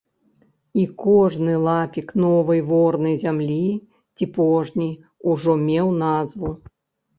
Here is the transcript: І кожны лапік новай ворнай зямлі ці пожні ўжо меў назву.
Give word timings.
І 0.83 0.85
кожны 1.03 1.53
лапік 1.67 2.07
новай 2.23 2.63
ворнай 2.71 3.15
зямлі 3.25 3.59
ці 4.15 4.31
пожні 4.41 4.89
ўжо 5.31 5.59
меў 5.71 5.95
назву. 6.03 6.49